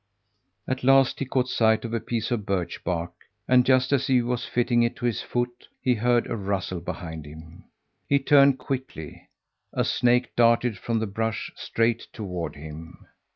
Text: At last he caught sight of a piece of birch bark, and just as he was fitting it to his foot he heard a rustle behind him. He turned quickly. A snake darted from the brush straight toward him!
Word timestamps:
At 0.67 0.83
last 0.83 1.19
he 1.19 1.25
caught 1.25 1.47
sight 1.47 1.85
of 1.85 1.93
a 1.93 1.99
piece 1.99 2.31
of 2.31 2.43
birch 2.43 2.83
bark, 2.83 3.11
and 3.47 3.63
just 3.63 3.93
as 3.93 4.07
he 4.07 4.23
was 4.23 4.45
fitting 4.47 4.81
it 4.81 4.95
to 4.95 5.05
his 5.05 5.21
foot 5.21 5.67
he 5.79 5.93
heard 5.93 6.25
a 6.25 6.35
rustle 6.35 6.79
behind 6.79 7.27
him. 7.27 7.65
He 8.09 8.17
turned 8.17 8.57
quickly. 8.57 9.29
A 9.73 9.83
snake 9.85 10.35
darted 10.35 10.75
from 10.79 10.97
the 10.97 11.05
brush 11.05 11.51
straight 11.55 12.07
toward 12.13 12.55
him! 12.55 13.05